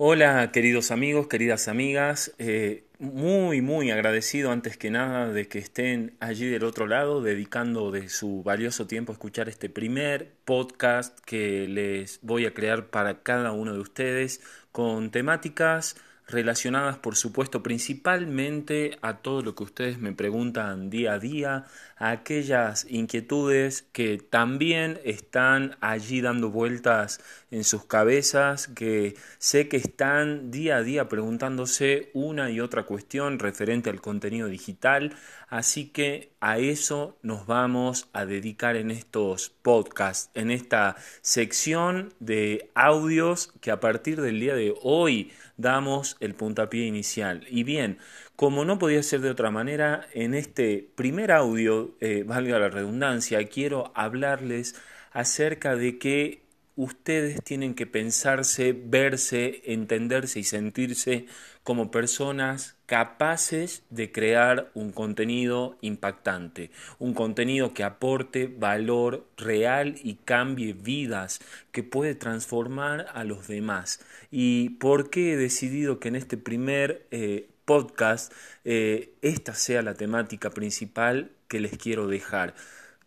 Hola 0.00 0.52
queridos 0.52 0.92
amigos, 0.92 1.26
queridas 1.26 1.66
amigas, 1.66 2.32
eh, 2.38 2.84
muy 3.00 3.60
muy 3.62 3.90
agradecido 3.90 4.52
antes 4.52 4.76
que 4.76 4.92
nada 4.92 5.32
de 5.32 5.48
que 5.48 5.58
estén 5.58 6.16
allí 6.20 6.46
del 6.46 6.62
otro 6.62 6.86
lado 6.86 7.20
dedicando 7.20 7.90
de 7.90 8.08
su 8.08 8.44
valioso 8.44 8.86
tiempo 8.86 9.10
a 9.10 9.14
escuchar 9.14 9.48
este 9.48 9.68
primer 9.68 10.36
podcast 10.44 11.18
que 11.24 11.66
les 11.66 12.20
voy 12.22 12.46
a 12.46 12.54
crear 12.54 12.90
para 12.90 13.24
cada 13.24 13.50
uno 13.50 13.72
de 13.72 13.80
ustedes 13.80 14.40
con 14.70 15.10
temáticas 15.10 15.96
relacionadas 16.28 16.98
por 16.98 17.16
supuesto 17.16 17.62
principalmente 17.62 18.98
a 19.00 19.18
todo 19.18 19.42
lo 19.42 19.54
que 19.54 19.64
ustedes 19.64 19.98
me 19.98 20.12
preguntan 20.12 20.90
día 20.90 21.14
a 21.14 21.18
día, 21.18 21.64
a 21.96 22.10
aquellas 22.10 22.86
inquietudes 22.88 23.82
que 23.92 24.18
también 24.18 25.00
están 25.04 25.76
allí 25.80 26.20
dando 26.20 26.50
vueltas 26.50 27.20
en 27.50 27.64
sus 27.64 27.84
cabezas, 27.86 28.68
que 28.68 29.16
sé 29.38 29.68
que 29.68 29.78
están 29.78 30.50
día 30.50 30.76
a 30.76 30.82
día 30.82 31.08
preguntándose 31.08 32.10
una 32.12 32.50
y 32.50 32.60
otra 32.60 32.84
cuestión 32.84 33.38
referente 33.38 33.88
al 33.88 34.02
contenido 34.02 34.48
digital, 34.48 35.16
así 35.48 35.88
que 35.88 36.32
a 36.40 36.58
eso 36.58 37.18
nos 37.22 37.46
vamos 37.46 38.08
a 38.12 38.24
dedicar 38.24 38.76
en 38.76 38.90
estos 38.90 39.50
podcasts, 39.50 40.30
en 40.34 40.50
esta 40.50 40.96
sección 41.20 42.14
de 42.20 42.70
audios 42.74 43.52
que 43.60 43.70
a 43.70 43.80
partir 43.80 44.20
del 44.20 44.40
día 44.40 44.54
de 44.54 44.74
hoy 44.82 45.32
damos 45.56 46.16
el 46.20 46.34
puntapié 46.34 46.86
inicial. 46.86 47.44
Y 47.48 47.64
bien, 47.64 47.98
como 48.36 48.64
no 48.64 48.78
podía 48.78 49.02
ser 49.02 49.20
de 49.20 49.30
otra 49.30 49.50
manera, 49.50 50.06
en 50.12 50.34
este 50.34 50.88
primer 50.94 51.32
audio, 51.32 51.96
eh, 52.00 52.22
valga 52.24 52.58
la 52.58 52.68
redundancia, 52.68 53.46
quiero 53.48 53.90
hablarles 53.94 54.76
acerca 55.12 55.74
de 55.74 55.98
que 55.98 56.47
ustedes 56.78 57.42
tienen 57.42 57.74
que 57.74 57.88
pensarse, 57.88 58.72
verse, 58.72 59.62
entenderse 59.64 60.38
y 60.38 60.44
sentirse 60.44 61.26
como 61.64 61.90
personas 61.90 62.76
capaces 62.86 63.82
de 63.90 64.12
crear 64.12 64.70
un 64.74 64.92
contenido 64.92 65.76
impactante, 65.80 66.70
un 67.00 67.14
contenido 67.14 67.74
que 67.74 67.82
aporte 67.82 68.46
valor 68.46 69.26
real 69.36 69.96
y 70.04 70.14
cambie 70.24 70.72
vidas, 70.72 71.40
que 71.72 71.82
puede 71.82 72.14
transformar 72.14 73.06
a 73.12 73.24
los 73.24 73.48
demás. 73.48 74.00
¿Y 74.30 74.70
por 74.78 75.10
qué 75.10 75.32
he 75.32 75.36
decidido 75.36 75.98
que 75.98 76.08
en 76.08 76.16
este 76.16 76.36
primer 76.36 77.08
eh, 77.10 77.48
podcast 77.64 78.32
eh, 78.64 79.14
esta 79.20 79.54
sea 79.54 79.82
la 79.82 79.94
temática 79.94 80.50
principal 80.50 81.32
que 81.48 81.58
les 81.58 81.76
quiero 81.76 82.06
dejar? 82.06 82.54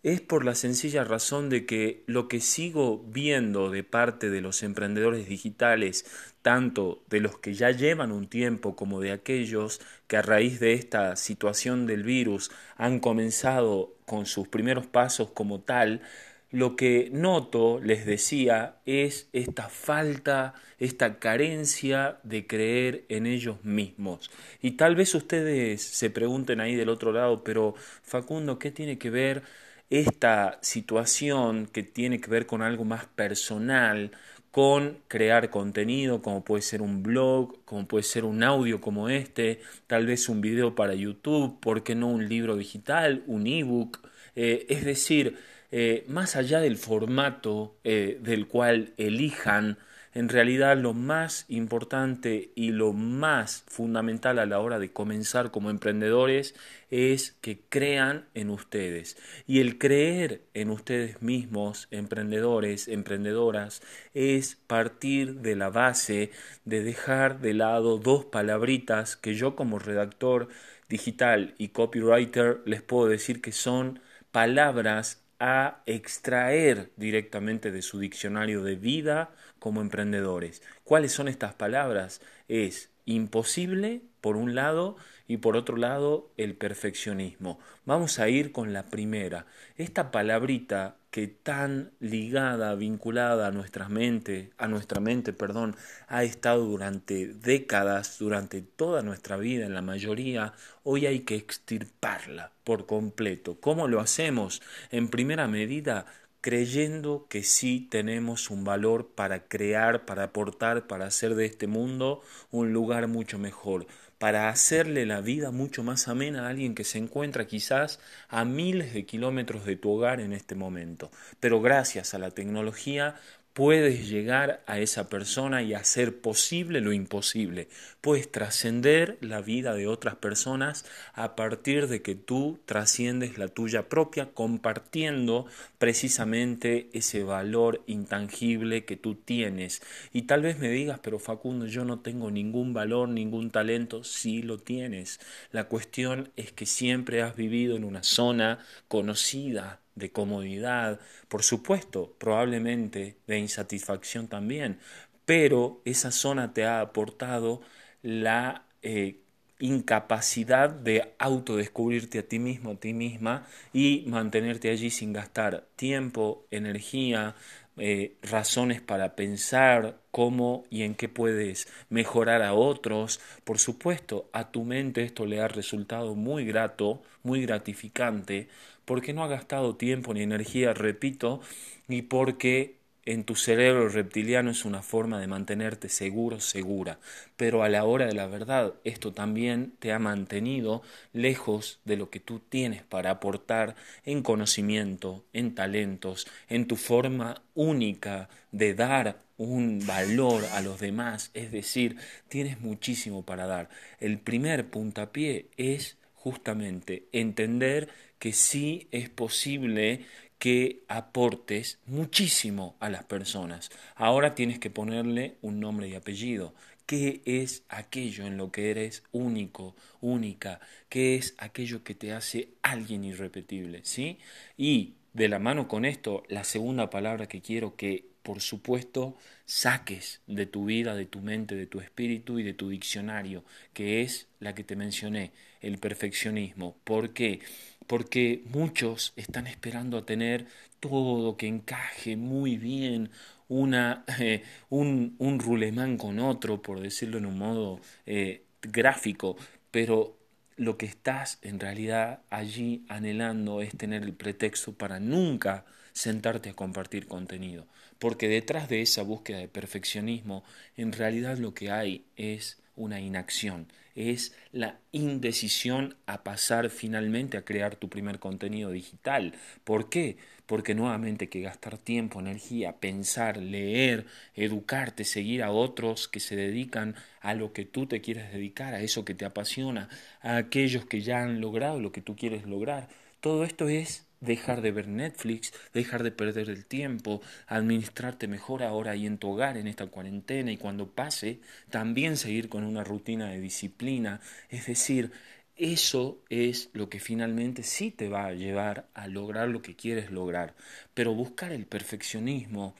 Es 0.03 0.19
por 0.19 0.45
la 0.45 0.55
sencilla 0.55 1.03
razón 1.03 1.49
de 1.49 1.65
que 1.65 2.03
lo 2.07 2.27
que 2.27 2.39
sigo 2.39 3.03
viendo 3.07 3.69
de 3.69 3.83
parte 3.83 4.29
de 4.29 4.41
los 4.41 4.63
emprendedores 4.63 5.27
digitales, 5.27 6.05
tanto 6.41 7.03
de 7.09 7.19
los 7.19 7.37
que 7.37 7.53
ya 7.53 7.69
llevan 7.71 8.11
un 8.11 8.27
tiempo 8.27 8.75
como 8.75 8.99
de 8.99 9.11
aquellos 9.11 9.79
que 10.07 10.17
a 10.17 10.23
raíz 10.23 10.59
de 10.59 10.73
esta 10.73 11.15
situación 11.15 11.85
del 11.85 12.03
virus 12.03 12.51
han 12.77 12.99
comenzado 12.99 13.95
con 14.05 14.25
sus 14.25 14.47
primeros 14.47 14.87
pasos 14.87 15.29
como 15.31 15.61
tal, 15.61 16.01
lo 16.49 16.75
que 16.75 17.09
noto, 17.13 17.79
les 17.79 18.05
decía, 18.05 18.75
es 18.85 19.29
esta 19.31 19.69
falta, 19.69 20.53
esta 20.79 21.17
carencia 21.17 22.19
de 22.23 22.45
creer 22.45 23.05
en 23.07 23.25
ellos 23.25 23.63
mismos. 23.63 24.29
Y 24.61 24.71
tal 24.71 24.95
vez 24.95 25.15
ustedes 25.15 25.81
se 25.81 26.09
pregunten 26.09 26.59
ahí 26.59 26.75
del 26.75 26.89
otro 26.89 27.13
lado, 27.13 27.43
pero 27.45 27.75
Facundo, 28.03 28.59
¿qué 28.59 28.69
tiene 28.69 28.97
que 28.97 29.09
ver 29.09 29.43
esta 29.91 30.57
situación 30.61 31.67
que 31.67 31.83
tiene 31.83 32.19
que 32.19 32.31
ver 32.31 32.47
con 32.47 32.63
algo 32.63 32.85
más 32.85 33.05
personal, 33.05 34.11
con 34.51 34.99
crear 35.07 35.49
contenido, 35.49 36.21
como 36.21 36.43
puede 36.43 36.61
ser 36.61 36.81
un 36.81 37.03
blog, 37.03 37.63
como 37.65 37.87
puede 37.87 38.03
ser 38.03 38.25
un 38.25 38.41
audio 38.43 38.81
como 38.81 39.09
este, 39.09 39.61
tal 39.87 40.07
vez 40.07 40.29
un 40.29 40.41
video 40.41 40.75
para 40.75 40.93
YouTube, 40.93 41.59
¿por 41.59 41.83
qué 41.83 41.93
no 41.93 42.07
un 42.07 42.27
libro 42.27 42.55
digital, 42.55 43.23
un 43.27 43.47
ebook? 43.47 43.99
Eh, 44.35 44.65
es 44.69 44.85
decir, 44.85 45.37
eh, 45.71 46.05
más 46.07 46.35
allá 46.35 46.59
del 46.59 46.77
formato 46.77 47.75
eh, 47.83 48.17
del 48.21 48.47
cual 48.47 48.93
elijan 48.97 49.77
en 50.13 50.29
realidad 50.29 50.77
lo 50.77 50.93
más 50.93 51.45
importante 51.47 52.51
y 52.55 52.71
lo 52.71 52.93
más 52.93 53.63
fundamental 53.67 54.39
a 54.39 54.45
la 54.45 54.59
hora 54.59 54.79
de 54.79 54.91
comenzar 54.91 55.51
como 55.51 55.69
emprendedores 55.69 56.55
es 56.89 57.31
que 57.41 57.61
crean 57.69 58.25
en 58.33 58.49
ustedes. 58.49 59.17
Y 59.47 59.59
el 59.59 59.77
creer 59.77 60.41
en 60.53 60.69
ustedes 60.69 61.21
mismos, 61.21 61.87
emprendedores, 61.91 62.87
emprendedoras, 62.87 63.81
es 64.13 64.55
partir 64.67 65.35
de 65.35 65.55
la 65.55 65.69
base 65.69 66.31
de 66.65 66.83
dejar 66.83 67.39
de 67.39 67.53
lado 67.53 67.97
dos 67.97 68.25
palabritas 68.25 69.15
que 69.15 69.35
yo 69.35 69.55
como 69.55 69.79
redactor 69.79 70.49
digital 70.89 71.55
y 71.57 71.69
copywriter 71.69 72.61
les 72.65 72.81
puedo 72.81 73.07
decir 73.07 73.41
que 73.41 73.53
son 73.53 74.01
palabras 74.31 75.20
a 75.43 75.81
extraer 75.87 76.91
directamente 76.97 77.71
de 77.71 77.81
su 77.81 77.97
diccionario 77.99 78.61
de 78.63 78.75
vida 78.75 79.33
como 79.59 79.81
emprendedores. 79.81 80.61
¿Cuáles 80.83 81.13
son 81.13 81.27
estas 81.27 81.55
palabras? 81.55 82.21
Es 82.47 82.91
imposible, 83.05 84.03
por 84.21 84.35
un 84.37 84.53
lado, 84.53 84.97
y 85.31 85.37
por 85.37 85.55
otro 85.55 85.77
lado, 85.77 86.29
el 86.35 86.55
perfeccionismo. 86.55 87.57
Vamos 87.85 88.19
a 88.19 88.27
ir 88.27 88.51
con 88.51 88.73
la 88.73 88.87
primera. 88.87 89.45
Esta 89.77 90.11
palabrita 90.11 90.97
que 91.09 91.27
tan 91.27 91.91
ligada, 92.01 92.75
vinculada 92.75 93.47
a 93.47 93.51
nuestra 93.51 93.87
mente, 93.87 94.51
a 94.57 94.67
nuestra 94.67 94.99
mente, 94.99 95.31
perdón, 95.31 95.77
ha 96.09 96.25
estado 96.25 96.65
durante 96.65 97.27
décadas, 97.27 98.19
durante 98.19 98.61
toda 98.61 99.03
nuestra 99.03 99.37
vida, 99.37 99.65
en 99.65 99.73
la 99.73 99.81
mayoría, 99.81 100.53
hoy 100.83 101.05
hay 101.05 101.21
que 101.21 101.35
extirparla 101.35 102.51
por 102.65 102.85
completo. 102.85 103.57
¿Cómo 103.61 103.87
lo 103.87 104.01
hacemos? 104.01 104.61
En 104.89 105.07
primera 105.07 105.47
medida, 105.47 106.07
creyendo 106.41 107.27
que 107.29 107.43
sí 107.43 107.87
tenemos 107.89 108.49
un 108.49 108.65
valor 108.65 109.11
para 109.15 109.47
crear, 109.47 110.05
para 110.05 110.23
aportar, 110.23 110.87
para 110.87 111.05
hacer 111.05 111.35
de 111.35 111.45
este 111.45 111.67
mundo 111.67 112.21
un 112.49 112.73
lugar 112.73 113.07
mucho 113.07 113.39
mejor, 113.39 113.87
para 114.21 114.49
hacerle 114.49 115.07
la 115.07 115.19
vida 115.19 115.49
mucho 115.49 115.81
más 115.81 116.07
amena 116.07 116.45
a 116.45 116.49
alguien 116.49 116.75
que 116.75 116.83
se 116.83 116.99
encuentra 116.99 117.47
quizás 117.47 117.99
a 118.29 118.45
miles 118.45 118.93
de 118.93 119.03
kilómetros 119.03 119.65
de 119.65 119.77
tu 119.77 119.89
hogar 119.89 120.19
en 120.19 120.31
este 120.31 120.53
momento. 120.53 121.09
Pero 121.39 121.59
gracias 121.59 122.13
a 122.13 122.19
la 122.19 122.29
tecnología 122.29 123.15
puedes 123.53 124.09
llegar 124.09 124.63
a 124.65 124.79
esa 124.79 125.09
persona 125.09 125.61
y 125.61 125.73
hacer 125.73 126.21
posible 126.21 126.79
lo 126.79 126.93
imposible. 126.93 127.67
Puedes 127.99 128.31
trascender 128.31 129.17
la 129.21 129.41
vida 129.41 129.73
de 129.73 129.87
otras 129.87 130.15
personas 130.15 130.85
a 131.13 131.35
partir 131.35 131.87
de 131.87 132.01
que 132.01 132.15
tú 132.15 132.59
trasciendes 132.65 133.37
la 133.37 133.49
tuya 133.49 133.89
propia 133.89 134.31
compartiendo 134.33 135.45
precisamente 135.77 136.89
ese 136.93 137.23
valor 137.23 137.83
intangible 137.87 138.85
que 138.85 138.95
tú 138.95 139.15
tienes. 139.15 139.81
Y 140.13 140.23
tal 140.23 140.43
vez 140.43 140.57
me 140.57 140.69
digas, 140.69 140.99
pero 141.03 141.19
Facundo, 141.19 141.65
yo 141.65 141.83
no 141.83 141.99
tengo 141.99 142.31
ningún 142.31 142.73
valor, 142.73 143.09
ningún 143.09 143.51
talento. 143.51 144.03
Sí 144.03 144.41
lo 144.41 144.59
tienes. 144.59 145.19
La 145.51 145.65
cuestión 145.65 146.31
es 146.37 146.53
que 146.53 146.65
siempre 146.65 147.21
has 147.21 147.35
vivido 147.35 147.75
en 147.75 147.83
una 147.83 148.03
zona 148.03 148.59
conocida 148.87 149.80
de 149.95 150.11
comodidad, 150.11 150.99
por 151.27 151.43
supuesto, 151.43 152.15
probablemente 152.17 153.17
de 153.27 153.39
insatisfacción 153.39 154.27
también, 154.27 154.79
pero 155.25 155.81
esa 155.85 156.11
zona 156.11 156.53
te 156.53 156.65
ha 156.65 156.81
aportado 156.81 157.61
la 158.01 158.65
eh, 158.81 159.21
incapacidad 159.59 160.69
de 160.69 161.13
autodescubrirte 161.19 162.19
a 162.19 162.27
ti 162.27 162.39
mismo, 162.39 162.71
a 162.71 162.75
ti 162.75 162.93
misma 162.93 163.47
y 163.73 164.03
mantenerte 164.07 164.69
allí 164.69 164.89
sin 164.89 165.13
gastar 165.13 165.67
tiempo, 165.75 166.45
energía, 166.51 167.35
eh, 167.77 168.17
razones 168.21 168.81
para 168.81 169.15
pensar 169.15 169.97
cómo 170.11 170.65
y 170.69 170.83
en 170.83 170.93
qué 170.95 171.07
puedes 171.07 171.67
mejorar 171.89 172.41
a 172.41 172.53
otros. 172.53 173.21
Por 173.45 173.59
supuesto, 173.59 174.29
a 174.33 174.51
tu 174.51 174.63
mente 174.65 175.03
esto 175.03 175.25
le 175.25 175.39
ha 175.41 175.47
resultado 175.47 176.15
muy 176.15 176.43
grato, 176.45 177.01
muy 177.23 177.41
gratificante, 177.43 178.49
porque 178.85 179.13
no 179.13 179.23
ha 179.23 179.27
gastado 179.27 179.75
tiempo 179.75 180.13
ni 180.13 180.21
energía, 180.21 180.73
repito, 180.73 181.41
y 181.87 182.03
porque 182.03 182.81
en 183.05 183.23
tu 183.23 183.35
cerebro 183.35 183.89
reptiliano 183.89 184.51
es 184.51 184.63
una 184.63 184.83
forma 184.83 185.19
de 185.19 185.27
mantenerte 185.27 185.89
seguro, 185.89 186.39
segura, 186.39 186.99
pero 187.35 187.63
a 187.63 187.69
la 187.69 187.83
hora 187.83 188.05
de 188.05 188.13
la 188.13 188.27
verdad 188.27 188.75
esto 188.83 189.11
también 189.11 189.73
te 189.79 189.91
ha 189.91 189.99
mantenido 189.99 190.83
lejos 191.11 191.79
de 191.83 191.97
lo 191.97 192.09
que 192.09 192.19
tú 192.19 192.39
tienes 192.39 192.83
para 192.83 193.09
aportar 193.11 193.75
en 194.05 194.21
conocimiento, 194.21 195.25
en 195.33 195.55
talentos, 195.55 196.27
en 196.47 196.67
tu 196.67 196.75
forma 196.75 197.41
única 197.55 198.29
de 198.51 198.75
dar 198.75 199.23
un 199.37 199.83
valor 199.87 200.45
a 200.53 200.61
los 200.61 200.79
demás, 200.79 201.31
es 201.33 201.51
decir, 201.51 201.97
tienes 202.29 202.61
muchísimo 202.61 203.25
para 203.25 203.47
dar. 203.47 203.69
El 203.99 204.19
primer 204.19 204.69
puntapié 204.69 205.47
es 205.57 205.97
justamente 206.13 207.07
entender 207.11 207.89
que 208.21 208.33
sí 208.33 208.87
es 208.91 209.09
posible 209.09 210.05
que 210.37 210.83
aportes 210.87 211.79
muchísimo 211.87 212.75
a 212.79 212.87
las 212.91 213.03
personas. 213.03 213.71
Ahora 213.95 214.35
tienes 214.35 214.59
que 214.59 214.69
ponerle 214.69 215.37
un 215.41 215.59
nombre 215.59 215.87
y 215.89 215.95
apellido. 215.95 216.53
¿Qué 216.85 217.23
es 217.25 217.63
aquello 217.67 218.27
en 218.27 218.37
lo 218.37 218.51
que 218.51 218.69
eres 218.69 219.03
único, 219.11 219.75
única? 220.01 220.59
¿Qué 220.87 221.15
es 221.15 221.33
aquello 221.39 221.83
que 221.83 221.95
te 221.95 222.13
hace 222.13 222.49
alguien 222.61 223.03
irrepetible? 223.05 223.81
¿Sí? 223.85 224.19
Y 224.55 224.93
de 225.13 225.27
la 225.27 225.39
mano 225.39 225.67
con 225.67 225.83
esto, 225.83 226.21
la 226.27 226.43
segunda 226.43 226.91
palabra 226.91 227.27
que 227.27 227.41
quiero 227.41 227.75
que, 227.75 228.10
por 228.23 228.41
supuesto, 228.41 229.17
saques 229.45 230.21
de 230.27 230.45
tu 230.45 230.65
vida, 230.65 230.95
de 230.95 231.05
tu 231.05 231.21
mente, 231.21 231.55
de 231.55 231.65
tu 231.67 231.79
espíritu 231.79 232.39
y 232.39 232.43
de 232.43 232.53
tu 232.53 232.69
diccionario, 232.69 233.43
que 233.73 234.01
es 234.01 234.27
la 234.39 234.55
que 234.55 234.63
te 234.63 234.75
mencioné, 234.75 235.31
el 235.61 235.77
perfeccionismo. 235.77 236.77
¿Por 236.83 237.13
qué? 237.13 237.39
Porque 237.87 238.43
muchos 238.45 239.13
están 239.15 239.47
esperando 239.47 239.97
a 239.97 240.05
tener 240.05 240.47
todo 240.79 241.37
que 241.37 241.47
encaje 241.47 242.15
muy 242.17 242.57
bien, 242.57 243.09
una, 243.47 244.05
eh, 244.19 244.43
un, 244.69 245.15
un, 245.19 245.39
rulemán 245.39 245.97
con 245.97 246.19
otro, 246.19 246.61
por 246.61 246.79
decirlo 246.79 247.17
en 247.17 247.25
un 247.25 247.37
modo 247.37 247.81
eh, 248.05 248.43
gráfico, 248.61 249.35
pero 249.71 250.17
lo 250.57 250.77
que 250.77 250.85
estás 250.85 251.39
en 251.41 251.59
realidad 251.59 252.21
allí 252.29 252.85
anhelando 252.87 253.61
es 253.61 253.75
tener 253.75 254.03
el 254.03 254.13
pretexto 254.13 254.73
para 254.73 254.99
nunca 254.99 255.65
sentarte 255.93 256.49
a 256.49 256.53
compartir 256.53 257.07
contenido, 257.07 257.65
porque 257.99 258.27
detrás 258.27 258.69
de 258.69 258.81
esa 258.81 259.03
búsqueda 259.03 259.39
de 259.39 259.47
perfeccionismo, 259.47 260.43
en 260.77 260.91
realidad 260.91 261.37
lo 261.37 261.53
que 261.53 261.71
hay 261.71 262.05
es 262.15 262.57
una 262.75 262.99
inacción, 262.99 263.67
es 263.95 264.33
la 264.51 264.79
indecisión 264.91 265.95
a 266.05 266.23
pasar 266.23 266.69
finalmente 266.69 267.37
a 267.37 267.45
crear 267.45 267.75
tu 267.75 267.89
primer 267.89 268.19
contenido 268.19 268.71
digital. 268.71 269.33
¿Por 269.63 269.89
qué? 269.89 270.17
Porque 270.45 270.75
nuevamente 270.75 271.29
que 271.29 271.41
gastar 271.41 271.77
tiempo, 271.77 272.19
energía, 272.19 272.77
pensar, 272.77 273.37
leer, 273.37 274.05
educarte, 274.35 275.03
seguir 275.03 275.43
a 275.43 275.51
otros 275.51 276.07
que 276.07 276.19
se 276.19 276.35
dedican 276.35 276.95
a 277.21 277.33
lo 277.33 277.53
que 277.53 277.65
tú 277.65 277.85
te 277.85 278.01
quieres 278.01 278.31
dedicar, 278.31 278.73
a 278.73 278.81
eso 278.81 279.05
que 279.05 279.13
te 279.13 279.25
apasiona, 279.25 279.89
a 280.21 280.37
aquellos 280.37 280.85
que 280.85 281.01
ya 281.01 281.21
han 281.21 281.41
logrado 281.41 281.79
lo 281.79 281.91
que 281.91 282.01
tú 282.01 282.15
quieres 282.15 282.45
lograr. 282.45 282.89
Todo 283.19 283.43
esto 283.43 283.69
es 283.69 284.05
dejar 284.21 284.61
de 284.61 284.71
ver 284.71 284.87
Netflix, 284.87 285.53
dejar 285.73 286.03
de 286.03 286.11
perder 286.11 286.49
el 286.49 286.65
tiempo, 286.65 287.21
administrarte 287.47 288.27
mejor 288.27 288.63
ahora 288.63 288.95
y 288.95 289.05
en 289.05 289.17
tu 289.17 289.31
hogar 289.31 289.57
en 289.57 289.67
esta 289.67 289.87
cuarentena 289.87 290.51
y 290.51 290.57
cuando 290.57 290.87
pase, 290.87 291.41
también 291.69 292.15
seguir 292.15 292.47
con 292.47 292.63
una 292.63 292.83
rutina 292.83 293.29
de 293.29 293.41
disciplina. 293.41 294.21
Es 294.49 294.67
decir, 294.67 295.11
eso 295.55 296.23
es 296.29 296.69
lo 296.73 296.89
que 296.89 296.99
finalmente 296.99 297.63
sí 297.63 297.91
te 297.91 298.09
va 298.09 298.27
a 298.27 298.33
llevar 298.33 298.87
a 298.93 299.07
lograr 299.07 299.49
lo 299.49 299.61
que 299.61 299.75
quieres 299.75 300.11
lograr. 300.11 300.55
Pero 300.93 301.13
buscar 301.13 301.51
el 301.51 301.65
perfeccionismo, 301.65 302.75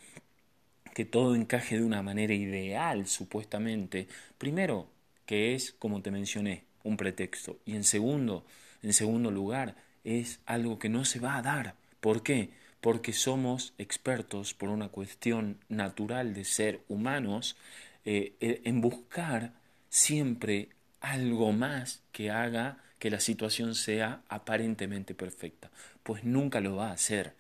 que 0.93 1.05
todo 1.05 1.35
encaje 1.35 1.77
de 1.77 1.83
una 1.83 2.01
manera 2.01 2.33
ideal, 2.33 3.07
supuestamente, 3.07 4.07
primero, 4.37 4.89
que 5.25 5.55
es, 5.55 5.71
como 5.73 6.01
te 6.01 6.11
mencioné, 6.11 6.65
un 6.83 6.97
pretexto. 6.97 7.59
Y 7.65 7.75
en 7.75 7.83
segundo, 7.83 8.45
en 8.81 8.93
segundo 8.93 9.31
lugar, 9.31 9.75
es 10.03 10.39
algo 10.45 10.79
que 10.79 10.89
no 10.89 11.05
se 11.05 11.19
va 11.19 11.37
a 11.37 11.41
dar. 11.41 11.75
¿Por 11.99 12.23
qué? 12.23 12.49
Porque 12.81 13.13
somos 13.13 13.73
expertos 13.77 14.53
por 14.53 14.69
una 14.69 14.89
cuestión 14.89 15.59
natural 15.69 16.33
de 16.33 16.45
ser 16.45 16.81
humanos 16.87 17.57
eh, 18.05 18.33
eh, 18.39 18.61
en 18.65 18.81
buscar 18.81 19.53
siempre 19.89 20.69
algo 20.99 21.51
más 21.51 22.03
que 22.11 22.31
haga 22.31 22.77
que 22.99 23.09
la 23.11 23.19
situación 23.19 23.75
sea 23.75 24.21
aparentemente 24.29 25.13
perfecta. 25.15 25.71
Pues 26.03 26.23
nunca 26.23 26.59
lo 26.61 26.75
va 26.77 26.89
a 26.89 26.93
hacer. 26.93 27.35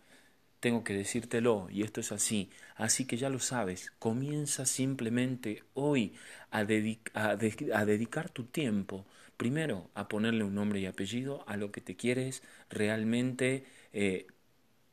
Tengo 0.59 0.83
que 0.83 0.93
decírtelo 0.93 1.69
y 1.71 1.83
esto 1.83 2.01
es 2.01 2.11
así. 2.11 2.49
Así 2.75 3.05
que 3.05 3.17
ya 3.17 3.29
lo 3.29 3.39
sabes, 3.39 3.91
comienza 3.99 4.65
simplemente 4.65 5.63
hoy 5.73 6.13
a, 6.51 6.59
a 6.59 7.85
dedicar 7.85 8.29
tu 8.29 8.45
tiempo 8.45 9.05
primero 9.41 9.89
a 9.95 10.07
ponerle 10.07 10.43
un 10.43 10.53
nombre 10.53 10.79
y 10.79 10.85
apellido 10.85 11.43
a 11.47 11.57
lo 11.57 11.71
que 11.71 11.81
te 11.81 11.95
quieres 11.95 12.43
realmente 12.69 13.65
eh, 13.91 14.27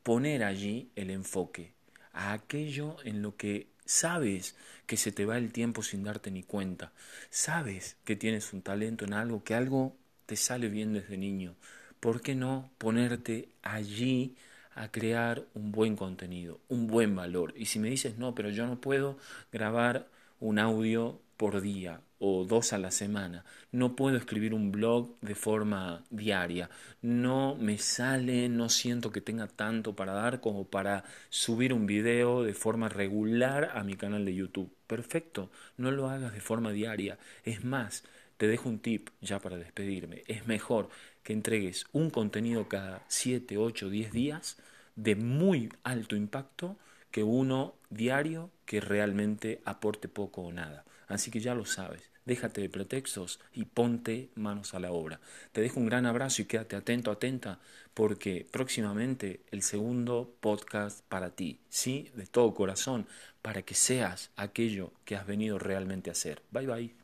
poner 0.02 0.42
allí 0.42 0.90
el 0.96 1.10
enfoque, 1.10 1.74
a 2.14 2.32
aquello 2.32 2.96
en 3.04 3.20
lo 3.20 3.36
que 3.36 3.66
sabes 3.84 4.56
que 4.86 4.96
se 4.96 5.12
te 5.12 5.26
va 5.26 5.36
el 5.36 5.52
tiempo 5.52 5.82
sin 5.82 6.02
darte 6.02 6.30
ni 6.30 6.44
cuenta, 6.44 6.92
sabes 7.28 7.98
que 8.06 8.16
tienes 8.16 8.54
un 8.54 8.62
talento 8.62 9.04
en 9.04 9.12
algo, 9.12 9.44
que 9.44 9.54
algo 9.54 9.94
te 10.24 10.34
sale 10.34 10.70
bien 10.70 10.94
desde 10.94 11.18
niño. 11.18 11.54
¿Por 12.00 12.22
qué 12.22 12.34
no 12.34 12.70
ponerte 12.78 13.50
allí 13.60 14.34
a 14.74 14.90
crear 14.90 15.44
un 15.52 15.72
buen 15.72 15.94
contenido, 15.94 16.58
un 16.68 16.86
buen 16.86 17.14
valor? 17.14 17.52
Y 17.54 17.66
si 17.66 17.78
me 17.80 17.90
dices, 17.90 18.16
no, 18.16 18.34
pero 18.34 18.48
yo 18.48 18.66
no 18.66 18.80
puedo 18.80 19.18
grabar 19.52 20.08
un 20.40 20.58
audio 20.58 21.20
por 21.36 21.60
día 21.60 22.00
o 22.18 22.44
dos 22.44 22.72
a 22.72 22.78
la 22.78 22.90
semana. 22.90 23.44
No 23.72 23.96
puedo 23.96 24.16
escribir 24.16 24.54
un 24.54 24.72
blog 24.72 25.18
de 25.20 25.34
forma 25.34 26.04
diaria. 26.10 26.70
No 27.02 27.56
me 27.56 27.78
sale, 27.78 28.48
no 28.48 28.68
siento 28.68 29.12
que 29.12 29.20
tenga 29.20 29.46
tanto 29.46 29.94
para 29.94 30.12
dar 30.12 30.40
como 30.40 30.64
para 30.66 31.04
subir 31.30 31.72
un 31.72 31.86
video 31.86 32.42
de 32.42 32.54
forma 32.54 32.88
regular 32.88 33.72
a 33.74 33.84
mi 33.84 33.94
canal 33.96 34.24
de 34.24 34.34
YouTube. 34.34 34.72
Perfecto, 34.86 35.50
no 35.76 35.90
lo 35.90 36.08
hagas 36.08 36.32
de 36.32 36.40
forma 36.40 36.72
diaria. 36.72 37.18
Es 37.44 37.64
más, 37.64 38.04
te 38.36 38.46
dejo 38.46 38.68
un 38.68 38.78
tip 38.78 39.10
ya 39.20 39.40
para 39.40 39.56
despedirme. 39.56 40.22
Es 40.26 40.46
mejor 40.46 40.88
que 41.22 41.32
entregues 41.32 41.86
un 41.92 42.10
contenido 42.10 42.68
cada 42.68 43.04
7, 43.08 43.58
8, 43.58 43.90
10 43.90 44.12
días 44.12 44.56
de 44.96 45.14
muy 45.14 45.68
alto 45.84 46.16
impacto 46.16 46.76
que 47.10 47.22
uno 47.22 47.74
diario 47.90 48.50
que 48.64 48.80
realmente 48.80 49.60
aporte 49.64 50.08
poco 50.08 50.42
o 50.42 50.52
nada. 50.52 50.84
Así 51.08 51.30
que 51.30 51.40
ya 51.40 51.54
lo 51.54 51.64
sabes, 51.64 52.10
déjate 52.24 52.60
de 52.60 52.68
pretextos 52.68 53.40
y 53.52 53.64
ponte 53.64 54.30
manos 54.34 54.74
a 54.74 54.78
la 54.80 54.92
obra. 54.92 55.20
Te 55.52 55.60
dejo 55.60 55.80
un 55.80 55.86
gran 55.86 56.06
abrazo 56.06 56.42
y 56.42 56.44
quédate 56.44 56.76
atento, 56.76 57.10
atenta, 57.10 57.58
porque 57.94 58.46
próximamente 58.50 59.40
el 59.50 59.62
segundo 59.62 60.34
podcast 60.40 61.02
para 61.08 61.30
ti, 61.30 61.60
sí, 61.68 62.10
de 62.14 62.26
todo 62.26 62.54
corazón, 62.54 63.06
para 63.42 63.62
que 63.62 63.74
seas 63.74 64.30
aquello 64.36 64.92
que 65.04 65.16
has 65.16 65.26
venido 65.26 65.58
realmente 65.58 66.10
a 66.10 66.14
ser. 66.14 66.42
Bye 66.50 66.66
bye. 66.66 66.97